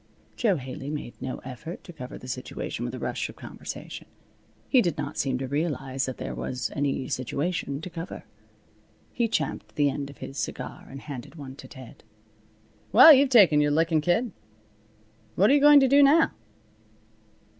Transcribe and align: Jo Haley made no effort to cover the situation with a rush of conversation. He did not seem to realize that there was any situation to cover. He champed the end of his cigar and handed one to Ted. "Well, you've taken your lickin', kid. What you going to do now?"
Jo 0.35 0.55
Haley 0.57 0.89
made 0.89 1.13
no 1.21 1.37
effort 1.45 1.83
to 1.83 1.93
cover 1.93 2.17
the 2.17 2.27
situation 2.27 2.83
with 2.83 2.95
a 2.95 2.97
rush 2.97 3.29
of 3.29 3.35
conversation. 3.35 4.07
He 4.67 4.81
did 4.81 4.97
not 4.97 5.15
seem 5.19 5.37
to 5.37 5.47
realize 5.47 6.07
that 6.07 6.17
there 6.17 6.33
was 6.33 6.71
any 6.75 7.07
situation 7.07 7.81
to 7.81 7.89
cover. 7.91 8.23
He 9.13 9.27
champed 9.27 9.75
the 9.75 9.91
end 9.91 10.09
of 10.09 10.17
his 10.17 10.39
cigar 10.39 10.87
and 10.89 11.01
handed 11.01 11.35
one 11.35 11.55
to 11.57 11.67
Ted. 11.67 12.03
"Well, 12.91 13.13
you've 13.13 13.29
taken 13.29 13.61
your 13.61 13.69
lickin', 13.69 14.01
kid. 14.01 14.31
What 15.35 15.51
you 15.51 15.59
going 15.59 15.79
to 15.81 15.87
do 15.87 16.01
now?" 16.01 16.31